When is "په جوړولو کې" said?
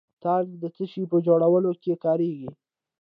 1.11-1.93